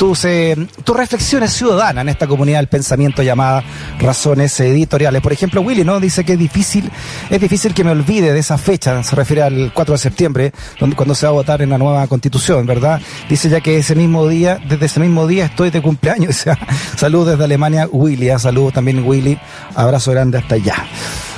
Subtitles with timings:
[0.00, 3.62] tus, eh, tus reflexiones ciudadanas en esta comunidad del pensamiento llamada
[3.98, 5.20] razones editoriales.
[5.20, 6.00] Por ejemplo, Willy, ¿no?
[6.00, 6.90] Dice que es difícil,
[7.28, 10.96] es difícil que me olvide de esa fecha, se refiere al 4 de septiembre, donde,
[10.96, 12.98] cuando se va a votar en la nueva constitución, ¿verdad?
[13.28, 16.46] Dice ya que ese mismo día, desde ese mismo día estoy de cumpleaños.
[16.96, 18.38] Saludos desde Alemania, Willy, ¿ah?
[18.38, 19.38] saludos también Willy,
[19.74, 20.76] abrazo grande hasta allá.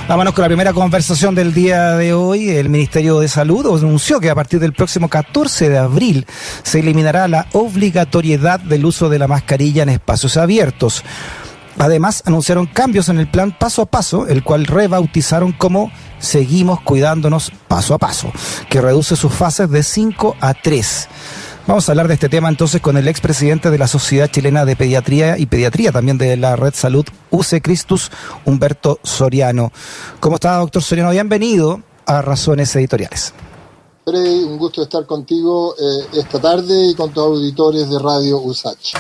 [0.09, 2.51] Vámonos con la primera conversación del día de hoy.
[2.51, 6.27] El Ministerio de Salud anunció que a partir del próximo 14 de abril
[6.64, 11.05] se eliminará la obligatoriedad del uso de la mascarilla en espacios abiertos.
[11.78, 17.50] Además, anunciaron cambios en el plan paso a paso, el cual rebautizaron como Seguimos cuidándonos
[17.66, 18.31] paso a paso,
[18.69, 21.09] que reduce sus fases de 5 a 3.
[21.66, 24.74] Vamos a hablar de este tema entonces con el expresidente de la Sociedad Chilena de
[24.74, 28.10] Pediatría y Pediatría, también de la Red Salud UC Cristus,
[28.44, 29.70] Humberto Soriano.
[30.19, 31.10] ¿Cómo está, doctor Soriano?
[31.10, 33.32] Bienvenido a Razones Editoriales.
[34.04, 38.94] Un gusto estar contigo eh, esta tarde y con tus auditores de Radio USACH.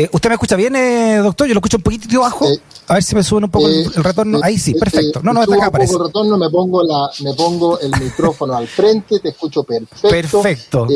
[0.00, 1.46] Eh, ¿Usted me escucha bien, eh, doctor?
[1.46, 2.46] Yo lo escucho un poquito bajo.
[2.46, 4.40] Eh, a ver si me sube un poco el, retorno.
[4.42, 5.20] Ahí sí, perfecto.
[5.22, 5.94] No, no, está acá aparece.
[5.94, 10.40] Un retorno, me pongo, la, me pongo el micrófono al frente, te escucho perfecto.
[10.40, 10.88] Perfecto.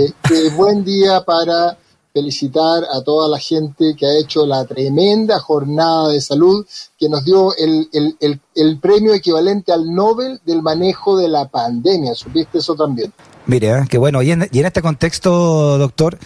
[0.56, 1.76] buen día para
[2.14, 6.64] felicitar a toda la gente que ha hecho la tremenda jornada de salud
[6.98, 12.14] que nos dio el, el, el, premio equivalente al Nobel del manejo de la pandemia.
[12.14, 13.12] ¿Supiste eso también?
[13.46, 14.22] Mire, qué bueno.
[14.22, 16.18] Y en, y en este contexto, doctor,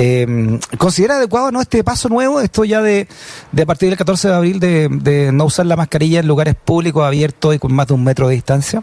[0.00, 3.08] eh, ¿Considera adecuado no este paso nuevo, esto ya de,
[3.50, 6.54] de a partir del 14 de abril, de, de no usar la mascarilla en lugares
[6.54, 8.82] públicos abiertos y con más de un metro de distancia?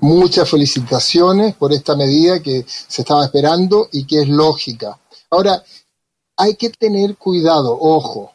[0.00, 4.98] Muchas felicitaciones por esta medida que se estaba esperando y que es lógica.
[5.30, 5.62] Ahora,
[6.36, 8.32] hay que tener cuidado, ojo,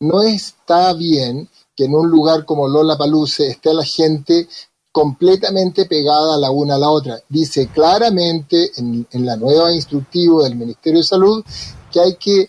[0.00, 4.48] no está bien que en un lugar como Lola Paluce esté la gente
[4.96, 7.20] completamente pegada la una a la otra.
[7.28, 11.44] Dice claramente en, la nueva instructivo del Ministerio de Salud
[11.92, 12.48] que hay que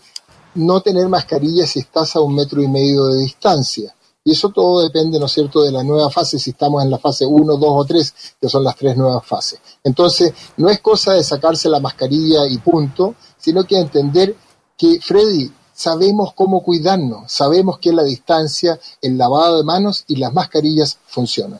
[0.56, 3.94] no tener mascarilla si estás a un metro y medio de distancia.
[4.24, 7.00] Y eso todo depende, ¿no es cierto?, de la nueva fase, si estamos en la
[7.00, 9.60] fase 1, 2 o 3, que son las tres nuevas fases.
[9.84, 14.38] Entonces, no es cosa de sacarse la mascarilla y punto, sino que entender
[14.78, 20.34] que, Freddy, sabemos cómo cuidarnos, sabemos que la distancia, el lavado de manos y las
[20.34, 21.60] mascarillas funcionan.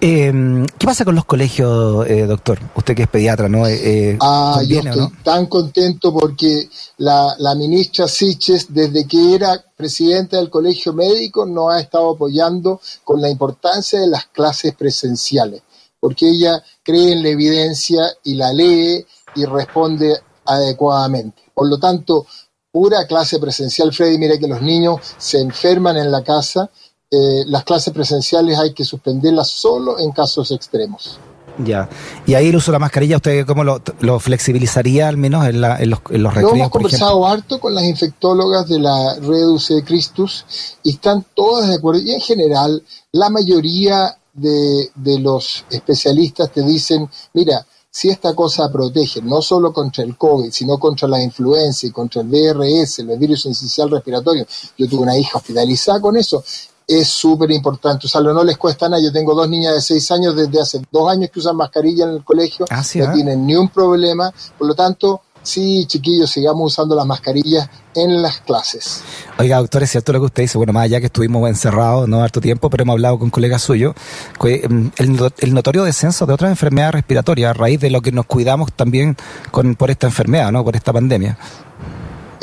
[0.00, 2.58] Eh, ¿Qué pasa con los colegios, eh, doctor?
[2.74, 3.66] Usted que es pediatra, ¿no?
[3.66, 6.68] Eh, eh ah, yo estoy tan contento porque
[6.98, 12.80] la, la ministra Siches, desde que era presidenta del colegio médico, nos ha estado apoyando
[13.02, 15.62] con la importancia de las clases presenciales,
[15.98, 21.42] porque ella cree en la evidencia y la lee y responde adecuadamente.
[21.54, 22.26] Por lo tanto,
[22.70, 26.70] pura clase presencial, Freddy, mire que los niños se enferman en la casa,
[27.10, 31.18] eh, las clases presenciales hay que suspenderlas solo en casos extremos.
[31.58, 31.88] Ya.
[32.26, 35.70] Y ahí el uso de la mascarilla, ¿usted cómo lo, flexibilizaría al menos en, los,
[35.80, 40.44] en los Lo hemos conversado harto con las infectólogas de la Red UC Christus
[40.82, 42.00] y están todas de acuerdo.
[42.00, 42.82] Y en general,
[43.12, 49.72] la mayoría de, de los especialistas te dicen, mira, si esta cosa protege no solo
[49.72, 54.44] contra el COVID, sino contra la influenza y contra el VRS, el virus esencial respiratorio,
[54.76, 56.42] yo tuve una hija hospitalizada con eso,
[56.86, 59.02] es súper importante usarlo, no les cuesta nada.
[59.02, 62.10] Yo tengo dos niñas de seis años desde hace dos años que usan mascarilla en
[62.10, 63.08] el colegio, ah, no ¿eh?
[63.14, 68.40] tienen ni un problema, por lo tanto, sí, chiquillos, sigamos usando las mascarillas en las
[68.40, 69.02] clases.
[69.38, 72.22] Oiga, doctor, es cierto lo que usted dice, bueno, más allá que estuvimos encerrados no
[72.22, 73.94] harto tiempo, pero hemos hablado con colegas suyos,
[74.40, 78.26] mm, el, el notorio descenso de otras enfermedades respiratorias a raíz de lo que nos
[78.26, 79.16] cuidamos también
[79.50, 80.64] con, por esta enfermedad, ¿no?
[80.64, 81.38] Por esta pandemia.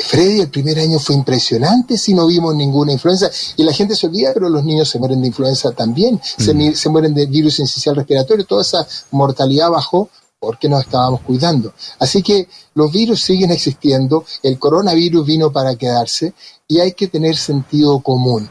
[0.02, 3.30] Freddy, el primer año fue impresionante si no vimos ninguna influenza.
[3.56, 6.74] Y la gente se olvida, pero los niños se mueren de influenza también, se, mm.
[6.74, 11.72] se, mueren de virus incisional respiratorio, toda esa mortalidad bajó porque nos estábamos cuidando.
[12.00, 16.34] Así que los virus siguen existiendo, el coronavirus vino para quedarse
[16.66, 18.50] y hay que tener sentido común.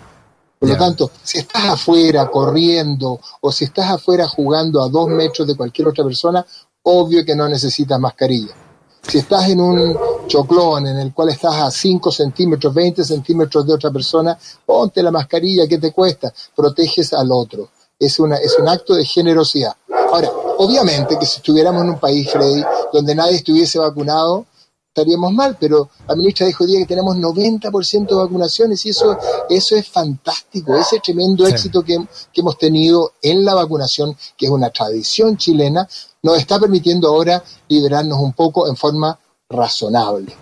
[0.57, 5.47] Por lo tanto, si estás afuera corriendo o si estás afuera jugando a dos metros
[5.47, 6.45] de cualquier otra persona,
[6.83, 8.53] obvio que no necesitas mascarilla.
[9.01, 9.97] Si estás en un
[10.31, 15.11] choclón en el cual estás a 5 centímetros, 20 centímetros de otra persona, ponte la
[15.11, 16.33] mascarilla, ¿qué te cuesta?
[16.55, 17.69] Proteges al otro.
[17.99, 19.75] Es, una, es un acto de generosidad.
[20.11, 22.63] Ahora, obviamente que si estuviéramos en un país, Freddy,
[22.93, 24.45] donde nadie estuviese vacunado,
[24.87, 29.17] estaríamos mal, pero la ministra dijo día que tenemos 90% de vacunaciones y eso,
[29.49, 31.97] eso es fantástico, ese tremendo éxito que,
[32.33, 35.87] que, hemos tenido en la vacunación, que es una tradición chilena,
[36.23, 39.17] nos está permitiendo ahora liberarnos un poco en forma
[39.51, 40.33] razonable.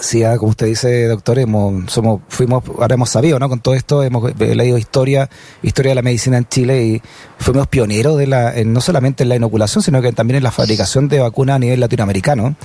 [0.00, 3.48] Sí, ah, como usted dice, doctor, hemos, somos, fuimos, ahora hemos sabido, ¿no?
[3.48, 5.28] Con todo esto hemos leído historia,
[5.62, 7.02] historia de la medicina en Chile y
[7.38, 11.08] fuimos pioneros de la, no solamente en la inoculación, sino que también en la fabricación
[11.08, 12.56] de vacunas a nivel latinoamericano.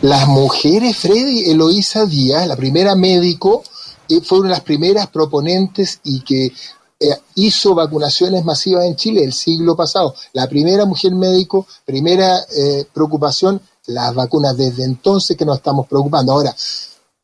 [0.00, 3.64] Las mujeres, Freddy, Eloísa Díaz, la primera médico,
[4.08, 6.52] eh, fue una de las primeras proponentes y que
[7.00, 10.14] eh, hizo vacunaciones masivas en Chile el siglo pasado.
[10.32, 16.32] La primera mujer médico, primera eh, preocupación, las vacunas desde entonces que nos estamos preocupando.
[16.32, 16.54] Ahora,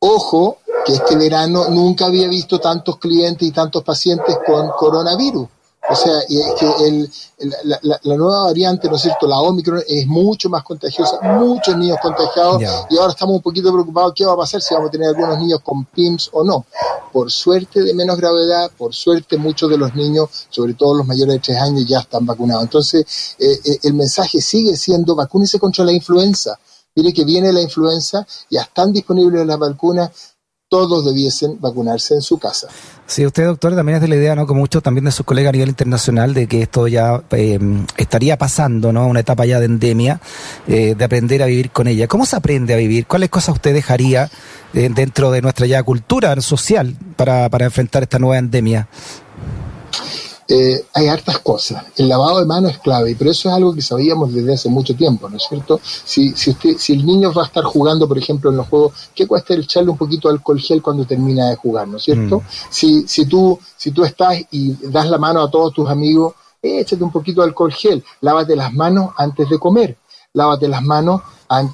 [0.01, 5.49] ojo que este verano nunca había visto tantos clientes y tantos pacientes con coronavirus.
[5.91, 7.11] O sea, es que el,
[7.65, 9.27] la, nueva variante, ¿no es cierto?
[9.27, 14.15] La Omicron es mucho más contagiosa, muchos niños contagiados y ahora estamos un poquito preocupados
[14.17, 16.65] qué va a pasar si vamos a tener algunos niños con PIMS o no.
[17.13, 21.35] Por suerte de menos gravedad, por suerte muchos de los niños, sobre todo los mayores
[21.35, 22.65] de tres años, ya están vacunados.
[22.65, 26.59] Entonces, eh, eh, el mensaje sigue siendo vacúnese contra la influenza.
[26.97, 30.11] Mire que viene la influenza, ya están disponibles las vacunas,
[30.75, 32.67] todos debiesen vacunarse en su casa.
[33.07, 34.45] Sí, usted, doctor, también es de la idea, ¿no?
[34.45, 37.61] Como muchos también de sus colegas a nivel internacional, de que esto ya eh,
[37.97, 39.07] estaría pasando, ¿no?
[39.07, 40.21] Una etapa ya de endemia,
[40.67, 42.09] eh, de aprender a vivir con ella.
[42.09, 43.07] ¿Cómo se aprende a vivir?
[43.07, 44.33] ¿Cuáles cosas usted dejaría
[44.73, 48.89] eh, dentro de nuestra ya cultura social para, para enfrentar esta nueva endemia?
[50.47, 51.85] Eh, hay hartas cosas.
[51.97, 54.95] El lavado de manos es clave, pero eso es algo que sabíamos desde hace mucho
[54.95, 55.81] tiempo, ¿no es cierto?
[55.83, 58.93] Si, si, usted, si el niño va a estar jugando, por ejemplo, en los juegos,
[59.15, 62.41] ¿qué cuesta echarle un poquito de alcohol gel cuando termina de jugar, ¿no es cierto?
[62.41, 62.43] Mm.
[62.69, 67.03] Si, si, tú, si tú estás y das la mano a todos tus amigos, échate
[67.03, 69.97] un poquito de alcohol gel, lávate las manos antes de comer,
[70.35, 71.23] lávate las manos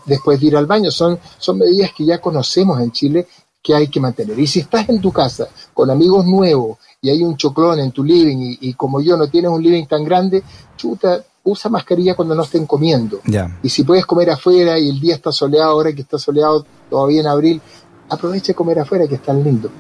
[0.05, 0.91] después de ir al baño.
[0.91, 3.27] Son, son medidas que ya conocemos en Chile
[3.63, 4.39] que hay que mantener.
[4.39, 8.05] Y si estás en tu casa con amigos nuevos y hay un choclón en tu
[8.05, 10.43] living y, como yo no tienes un living tan grande,
[10.77, 13.21] chuta, usa mascarilla cuando no estén comiendo.
[13.63, 17.21] Y si puedes comer afuera y el día está soleado, ahora que está soleado todavía
[17.21, 17.61] en abril,
[18.09, 19.71] aprovecha de comer afuera que está lindo.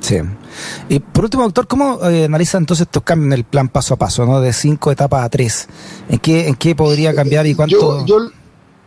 [0.00, 0.18] Sí.
[0.90, 3.96] Y por último, doctor, ¿cómo eh, analiza entonces estos cambios en el plan paso a
[3.96, 4.42] paso, ¿no?
[4.42, 5.68] De cinco etapas a tres.
[6.10, 8.04] ¿En qué, en qué podría cambiar y cuánto?
[8.04, 8.28] Yo,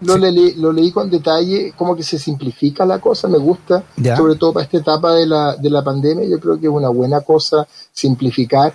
[0.01, 3.84] lo, lo, leí con detalle, como que se simplifica la cosa, me gusta,
[4.16, 6.90] sobre todo para esta etapa de la, de la pandemia, yo creo que es una
[6.90, 8.74] buena cosa simplificar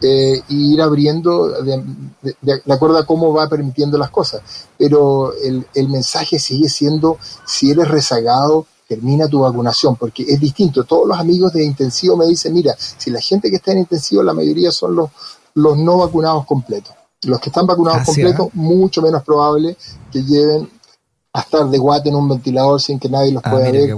[0.00, 4.42] eh, y ir abriendo de, acuerdo a cómo va permitiendo las cosas.
[4.76, 10.84] Pero el, el mensaje sigue siendo, si eres rezagado, termina tu vacunación, porque es distinto.
[10.84, 14.22] Todos los amigos de intensivo me dicen, mira, si la gente que está en intensivo,
[14.22, 15.10] la mayoría son los,
[15.54, 16.94] los no vacunados completos.
[17.24, 19.76] Los que están vacunados completos, mucho menos probable
[20.12, 20.68] que lleven
[21.34, 23.90] a estar de guate en un ventilador sin que nadie los ah, pueda ver.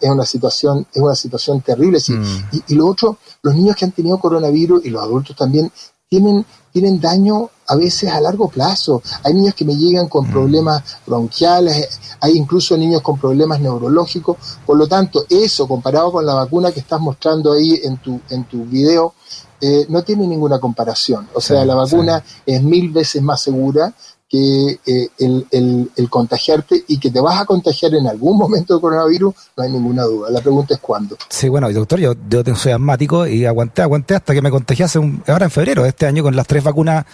[0.00, 1.98] Es, una situación, es una situación terrible.
[1.98, 2.12] Sí.
[2.12, 2.62] Mm.
[2.68, 5.72] Y, lo otro, los niños que han tenido coronavirus y los adultos también
[6.10, 9.02] tienen, tienen daño a veces a largo plazo.
[9.24, 10.30] Hay niños que me llegan con mm.
[10.30, 11.88] problemas bronquiales,
[12.20, 14.36] hay incluso niños con problemas neurológicos.
[14.66, 18.44] Por lo tanto, eso comparado con la vacuna que estás mostrando ahí en tu, en
[18.44, 19.14] tu video,
[19.60, 21.28] eh, no tiene ninguna comparación.
[21.34, 23.92] O sea, la vacuna es mil veces más segura
[24.28, 29.34] que eh, el, contagiarte y que te vas a contagiar en algún momento de coronavirus,
[29.56, 30.30] no hay ninguna duda.
[30.30, 31.16] La pregunta es cuándo.
[31.28, 34.98] Sí, bueno, doctor, yo, yo soy asmático y aguanté, aguanté hasta que me contagié hace
[34.98, 37.06] un, ahora en febrero de este año con las tres vacunas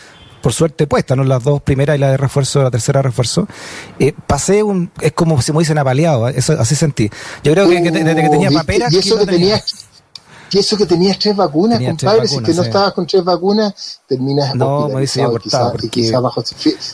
[0.44, 1.24] por suerte puestas, ¿no?
[1.24, 3.48] Las dos primeras y la de refuerzo, la tercera refuerzo.
[3.98, 7.08] Eh, pasé un, es como si me dicen apaleado, eso así sentí.
[7.42, 8.92] Yo creo que, desde que tenía paperas.
[8.92, 9.64] Y, eso que, tenías
[10.54, 14.54] y eso que tenías tres vacunas, compadre, si que no estabas con tres vacunas, terminas
[14.54, 15.88] No, me dice quizá, porque...
[15.88, 16.44] quizá bajo.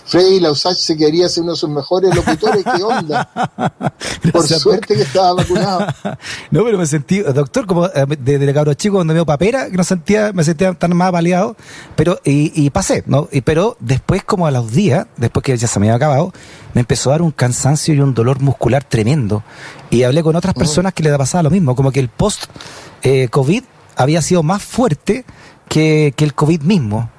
[0.06, 3.28] Freddy Lausach se quería ser uno de sus mejores locutores, ¿qué onda?
[4.32, 5.80] Por suerte que estaba vacunado.
[6.50, 9.70] no, pero me sentí, doctor, como eh, desde el cabro chico cuando me dio papera,
[9.70, 11.54] que no sentía, me sentía tan más baleado,
[11.96, 13.28] pero, y, y pasé, ¿no?
[13.30, 16.32] Y, pero después, como a los días, después que ya se me había acabado,
[16.72, 19.42] me empezó a dar un cansancio y un dolor muscular tremendo.
[19.90, 20.58] Y hablé con otras oh.
[20.58, 22.44] personas que le pasaba lo mismo, como que el post
[23.02, 23.64] eh, COVID
[23.96, 25.24] había sido más fuerte
[25.68, 27.10] que, el COVID mismo.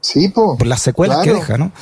[0.00, 1.72] Sí, por las secuelas que deja, ¿no?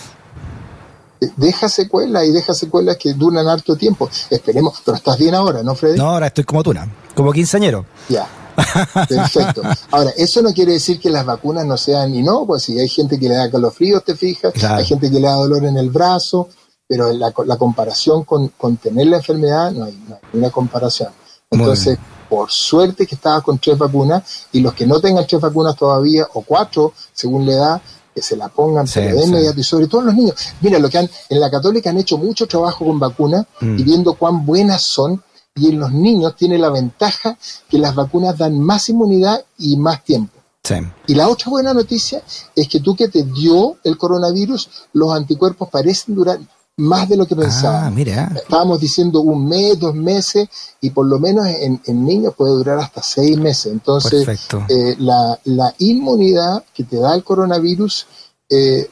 [1.37, 4.09] Deja secuelas y deja secuelas que duran harto tiempo.
[4.30, 5.99] Esperemos, pero estás bien ahora, ¿no, Freddy?
[5.99, 6.75] No, ahora estoy como tú,
[7.14, 7.85] como quinceañero.
[8.09, 8.26] Ya.
[9.09, 9.62] Perfecto.
[9.90, 12.88] Ahora, eso no quiere decir que las vacunas no sean, y no, pues si hay
[12.88, 15.90] gente que le da calofríos, te fijas, hay gente que le da dolor en el
[15.90, 16.49] brazo,
[16.87, 21.11] pero la, la comparación con, con, tener la enfermedad no hay, no hay una comparación.
[21.50, 21.99] Entonces,
[22.31, 26.27] por suerte que estaba con tres vacunas y los que no tengan tres vacunas todavía
[26.35, 27.83] o cuatro, según la edad,
[28.15, 30.37] que se la pongan de inmediato y sobre todo en los niños.
[30.61, 33.79] Mira, lo que han, en la católica han hecho mucho trabajo con vacunas mm.
[33.79, 35.23] y viendo cuán buenas son
[35.57, 37.37] y en los niños tiene la ventaja
[37.69, 40.33] que las vacunas dan más inmunidad y más tiempo.
[41.09, 42.23] Y la otra buena noticia
[42.55, 46.39] es que tú que te dio el coronavirus, los anticuerpos parecen durar
[46.77, 47.87] más de lo que pensaba.
[47.87, 48.33] Ah, mira.
[48.35, 50.49] Estábamos diciendo un mes, dos meses,
[50.81, 53.73] y por lo menos en, niños puede durar hasta seis meses.
[53.73, 54.27] Entonces,
[54.69, 58.07] eh, la, inmunidad que te da el coronavirus,
[58.49, 58.89] eh,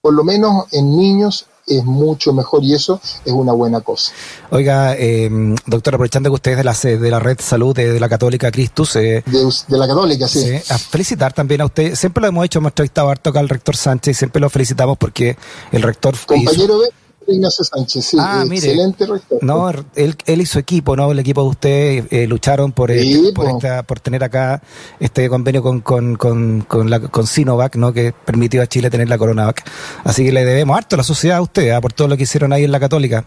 [0.00, 4.12] por lo menos en niños, es mucho mejor y eso es una buena cosa.
[4.50, 5.30] Oiga, eh,
[5.66, 8.96] doctor, aprovechando que usted es de la, de la red salud de, la Católica Cristus.
[8.96, 10.54] Eh, de, la Católica, sí.
[10.68, 11.94] a felicitar también a usted.
[11.94, 14.98] Siempre lo hemos hecho, hemos entrevistado harto acá al rector Sánchez y siempre lo felicitamos
[14.98, 15.36] porque
[15.70, 16.16] el rector.
[16.26, 16.80] Compañero
[17.26, 19.42] Ignacio Sánchez, sí, ah, excelente rector.
[19.42, 21.12] No, él, él y su equipo, ¿no?
[21.12, 22.90] El equipo de usted eh, lucharon por,
[23.34, 24.62] por, por, tener acá
[25.00, 27.92] este convenio con, con, con, con, la, con Sinovac, ¿no?
[27.92, 29.64] Que permitió a Chile tener la CoronaVac.
[30.04, 31.80] Así que le debemos harto a la sociedad a usted, ¿ah?
[31.80, 33.24] por todo lo que hicieron ahí en la Católica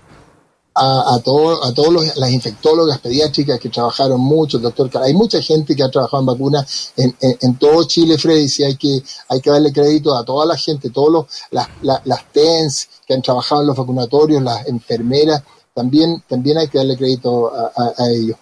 [0.75, 5.41] a, a, todo, a todos las infectólogas pediátricas que trabajaron mucho, el doctor Hay mucha
[5.41, 9.39] gente que ha trabajado en vacunas en, en, todo Chile, Freddy, y hay que, hay
[9.39, 13.67] que darle crédito a toda la gente, todos las, las TENS que han trabajado en
[13.67, 18.37] los vacunatorios, las enfermeras, también, también hay que darle crédito a, a, ellos.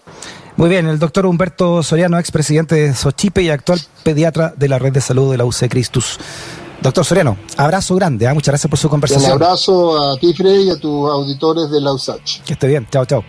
[0.56, 4.94] Muy bien, el doctor Humberto Soriano, expresidente de Sochipe y actual pediatra de la Red
[4.94, 6.20] de Salud de la UC Cristus.
[6.82, 8.34] Doctor Soriano, abrazo grande, ¿eh?
[8.34, 9.32] muchas gracias por su conversación.
[9.32, 12.42] Un abrazo a ti, Fred, y a tus auditores de la USACH.
[12.42, 13.24] Que esté bien, chao, chao.